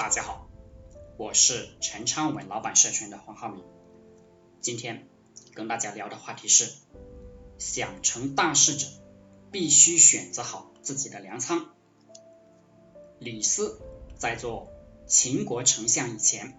[0.00, 0.48] 大家好，
[1.18, 3.62] 我是陈昌文老板社群的黄浩明。
[4.62, 5.06] 今天
[5.52, 6.72] 跟大家聊的话题是：
[7.58, 8.86] 想成大事者，
[9.52, 11.74] 必须选择好自己的粮仓。
[13.18, 13.78] 李斯
[14.16, 14.72] 在做
[15.06, 16.58] 秦国丞相以前，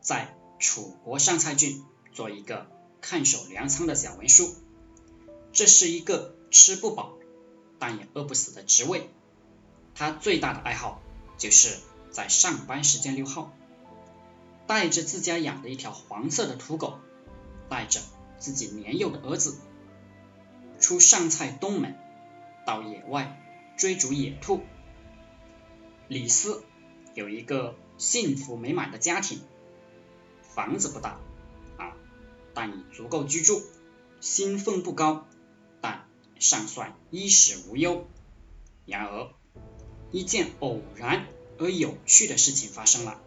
[0.00, 2.66] 在楚国上蔡郡做一个
[3.00, 4.52] 看守粮仓的小文书，
[5.52, 7.14] 这是一个吃不饱
[7.78, 9.08] 但也饿不死的职位。
[9.94, 11.00] 他最大的爱好
[11.38, 11.78] 就是。
[12.10, 13.52] 在上班时间溜号，
[14.66, 16.98] 带着自家养的一条黄色的土狗，
[17.68, 18.00] 带着
[18.38, 19.58] 自己年幼的儿子，
[20.80, 21.96] 出上蔡东门，
[22.66, 23.40] 到野外
[23.76, 24.62] 追逐野兔。
[26.08, 26.64] 李斯
[27.14, 29.40] 有一个幸福美满的家庭，
[30.42, 31.20] 房子不大
[31.76, 31.94] 啊，
[32.54, 33.62] 但已足够居住，
[34.20, 35.26] 薪俸不高，
[35.80, 38.06] 但尚算衣食无忧。
[38.86, 39.28] 然而
[40.10, 41.26] 一件偶然。
[41.60, 43.20] 而有趣的事情发生了。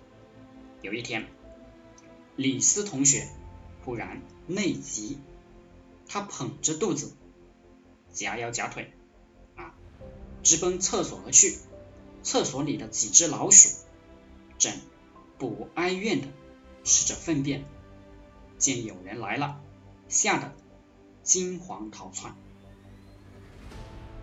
[0.81, 1.27] 有一天，
[2.35, 3.29] 李斯同学
[3.85, 5.19] 忽然内急，
[6.07, 7.13] 他捧着肚子，
[8.11, 8.91] 夹腰夹腿，
[9.55, 9.75] 啊，
[10.41, 11.57] 直奔厕所而去。
[12.23, 13.69] 厕所里的几只老鼠
[14.57, 14.73] 正
[15.37, 16.27] 不哀怨的
[16.83, 17.65] 吃着粪便，
[18.57, 19.61] 见有人来了，
[20.09, 20.55] 吓得
[21.21, 22.33] 惊慌逃窜。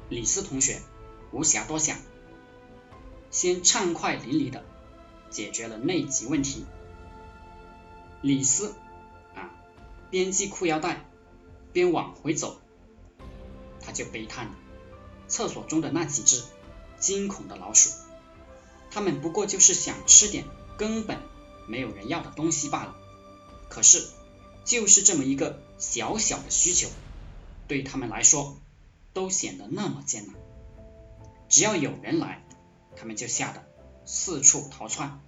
[0.09, 0.81] 李斯同学
[1.31, 1.99] 无暇多想。
[3.31, 4.65] 先畅快淋漓的
[5.31, 6.65] 解决了内急问题。
[8.23, 8.75] 李斯
[9.35, 9.51] 啊，
[10.11, 11.05] 边系裤腰带
[11.73, 12.59] 边往回走，
[13.81, 14.55] 他就悲叹了：
[15.29, 16.43] 厕所中的那几只
[16.99, 17.91] 惊恐的老鼠，
[18.91, 20.45] 他们不过就是想吃点
[20.77, 21.19] 根本
[21.69, 22.97] 没有人要的东西罢了。
[23.69, 24.09] 可是，
[24.65, 26.89] 就是这么一个小小的需求，
[27.69, 28.59] 对他们来说
[29.13, 30.35] 都显得那么艰难。
[31.49, 32.45] 只要有人来。
[33.01, 33.65] 他们就吓得
[34.05, 35.21] 四处逃窜，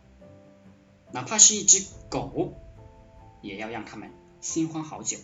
[1.11, 2.53] 哪怕是一只狗，
[3.41, 5.17] 也要让他们心慌好久。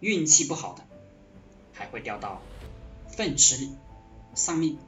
[0.00, 0.84] 运气不好的，
[1.72, 2.42] 还会掉到
[3.08, 3.74] 粪池里
[4.34, 4.78] 丧命。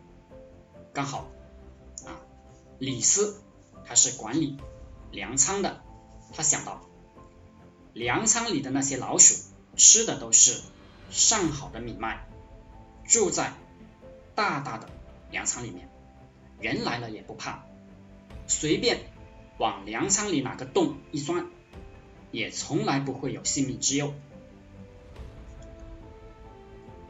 [0.92, 1.26] 刚好
[2.04, 2.20] 啊，
[2.78, 3.40] 李斯
[3.86, 4.58] 他是管理
[5.10, 5.82] 粮仓的，
[6.34, 6.82] 他想到
[7.94, 9.34] 粮仓里的那些老鼠
[9.74, 10.60] 吃的都是
[11.10, 12.28] 上好的米麦，
[13.06, 13.54] 住在
[14.34, 14.90] 大大的
[15.30, 15.88] 粮仓里面。
[16.60, 17.64] 人来了也不怕，
[18.46, 19.00] 随便
[19.58, 21.46] 往粮仓里哪个洞一钻，
[22.30, 24.12] 也从来不会有性命之忧。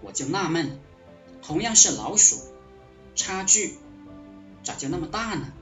[0.03, 0.79] 我就纳闷，
[1.43, 2.37] 同样是老鼠，
[3.15, 3.79] 差距
[4.63, 5.53] 咋就那么大呢？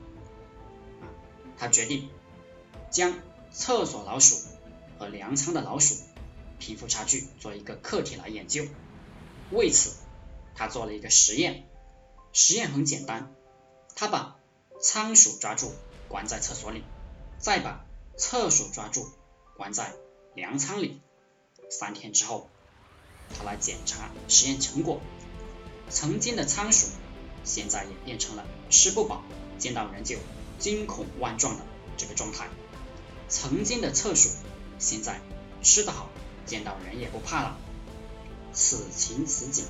[1.57, 2.09] 他决定
[2.91, 3.13] 将
[3.51, 4.37] 厕所老鼠
[4.99, 5.95] 和粮仓的老鼠
[6.59, 8.65] 贫富差距做一个课题来研究。
[9.51, 9.95] 为此，
[10.55, 11.63] 他做了一个实验，
[12.31, 13.33] 实验很简单。
[13.99, 14.35] 他把
[14.79, 15.73] 仓鼠抓住，
[16.07, 16.83] 关在厕所里，
[17.39, 17.83] 再把
[18.15, 19.09] 厕所抓住，
[19.55, 19.91] 关在
[20.35, 21.01] 粮仓里。
[21.71, 22.47] 三天之后，
[23.35, 25.01] 他来检查实验成果。
[25.89, 26.89] 曾经的仓鼠，
[27.43, 29.23] 现在也变成了吃不饱，
[29.57, 30.17] 见到人就
[30.59, 31.63] 惊恐万状的
[31.97, 32.49] 这个状态。
[33.27, 34.29] 曾经的厕鼠，
[34.77, 35.19] 现在
[35.63, 36.07] 吃得好，
[36.45, 37.57] 见到人也不怕了。
[38.53, 39.65] 此情此景，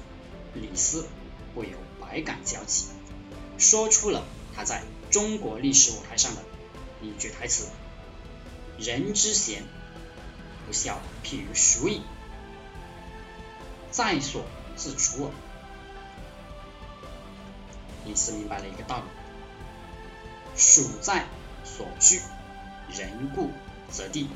[0.54, 1.06] 李斯
[1.56, 2.88] 不由百感交集。
[3.58, 4.24] 说出了
[4.56, 6.42] 他在中国历史舞台上的
[7.02, 7.68] 一句台词
[8.78, 9.64] ：“人之贤，
[10.66, 12.02] 不孝，譬如鼠矣，
[13.92, 14.44] 在所
[14.76, 15.32] 自处耳。”
[18.06, 19.06] 李斯明白了一个道理：
[20.56, 21.26] 鼠在
[21.64, 22.22] 所居，
[22.90, 23.52] 人固
[23.92, 24.30] 则地。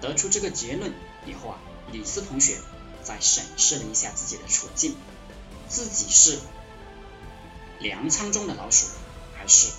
[0.00, 0.92] 得出这个结论
[1.26, 1.58] 以后啊，
[1.90, 2.58] 李斯同学
[3.02, 4.94] 再审视了一下自己的处境，
[5.68, 6.38] 自己是。
[7.80, 8.88] 粮仓中的老鼠，
[9.34, 9.72] 还是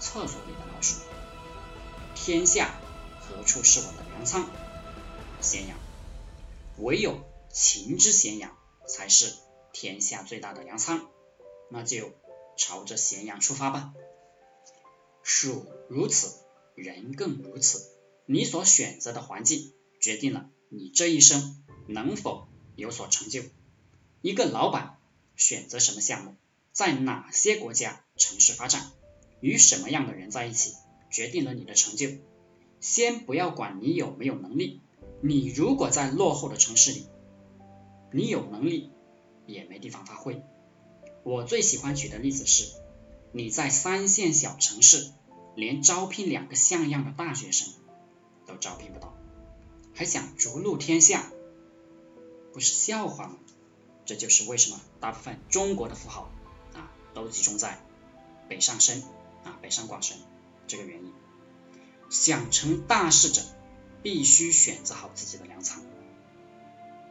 [0.00, 1.00] 厕所里的老鼠？
[2.14, 2.80] 天下
[3.20, 4.48] 何处是我的粮仓？
[5.40, 5.78] 咸阳，
[6.78, 7.20] 唯有
[7.52, 8.56] 秦之咸阳
[8.86, 9.32] 才是
[9.72, 11.08] 天下最大的粮仓。
[11.70, 12.12] 那就
[12.56, 13.92] 朝着咸阳出发吧。
[15.22, 16.34] 鼠如此，
[16.74, 17.90] 人更如此。
[18.24, 23.42] 你所选择的环境，决定了你这一生能否有所成就。
[24.22, 24.98] 一个老板
[25.36, 26.36] 选择什么项目？
[26.78, 28.92] 在哪些国家、城市发展，
[29.40, 30.74] 与什么样的人在一起，
[31.10, 32.08] 决定了你的成就。
[32.78, 34.80] 先不要管你有没有能力，
[35.20, 37.08] 你如果在落后的城市里，
[38.12, 38.92] 你有能力
[39.44, 40.40] 也没地方发挥。
[41.24, 42.72] 我最喜欢举的例子是，
[43.32, 45.10] 你在三线小城市，
[45.56, 47.74] 连招聘两个像样的大学生
[48.46, 49.16] 都招聘不到，
[49.96, 51.32] 还想逐鹿天下，
[52.52, 53.36] 不是笑话吗？
[54.06, 56.30] 这就是为什么大部分中国的富豪。
[57.22, 57.78] 都集中在
[58.48, 59.02] 北上深
[59.44, 60.16] 啊北上广深
[60.66, 61.12] 这个原因。
[62.10, 63.42] 想成大事者，
[64.02, 65.82] 必须选择好自己的粮仓。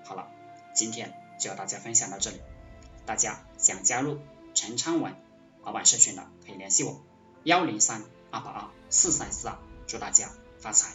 [0.04, 0.28] 好了，
[0.74, 2.42] 今天就和大家分享到这里。
[3.06, 4.20] 大家想加入
[4.54, 5.16] 陈昌文
[5.64, 7.02] 老板社群的，可以联系我
[7.44, 9.58] 幺零三二八二四三四二。
[9.88, 10.90] 祝大家发财！